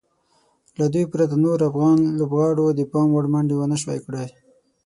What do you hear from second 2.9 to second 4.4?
پام وړ منډې ونشوای کړای.